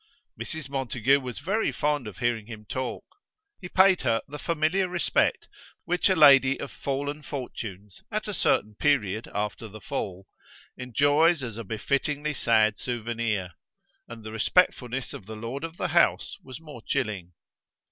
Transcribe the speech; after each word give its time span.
Mrs. 0.35 0.67
Montague 0.67 1.19
was 1.19 1.37
very 1.37 1.71
fond 1.71 2.07
of 2.07 2.17
hearing 2.17 2.47
him 2.47 2.65
talk: 2.65 3.03
he 3.61 3.69
paid 3.69 4.01
her 4.01 4.19
the 4.27 4.39
familiar 4.39 4.89
respect 4.89 5.47
which 5.85 6.09
a 6.09 6.15
lady 6.15 6.59
of 6.59 6.71
fallen 6.71 7.21
fortunes, 7.21 8.01
at 8.11 8.27
a 8.27 8.33
certain 8.33 8.73
period 8.73 9.29
after 9.35 9.67
the 9.67 9.79
fall, 9.79 10.25
enjoys 10.75 11.43
as 11.43 11.55
a 11.55 11.63
befittingly 11.63 12.33
sad 12.33 12.79
souvenir, 12.79 13.51
and 14.07 14.23
the 14.23 14.31
respectfulness 14.31 15.13
of 15.13 15.27
the 15.27 15.35
lord 15.35 15.63
of 15.63 15.77
the 15.77 15.89
house 15.89 16.35
was 16.43 16.59
more 16.59 16.81
chilling. 16.81 17.33